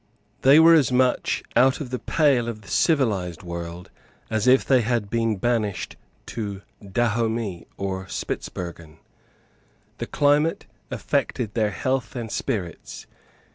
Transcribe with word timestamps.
They 0.41 0.59
were 0.59 0.73
as 0.73 0.91
much 0.91 1.43
out 1.55 1.79
of 1.79 1.91
the 1.91 1.99
pale 1.99 2.47
of 2.47 2.63
the 2.63 2.67
civilised 2.67 3.43
world 3.43 3.91
as 4.31 4.47
if 4.47 4.65
they 4.65 4.81
had 4.81 5.11
been 5.11 5.35
banished 5.37 5.95
to 6.25 6.63
Dahomey 6.81 7.67
or 7.77 8.07
Spitzbergen. 8.07 8.97
The 9.99 10.07
climate 10.07 10.65
affected 10.89 11.53
their 11.53 11.69
health 11.69 12.15
and 12.15 12.31
spirits. 12.31 13.05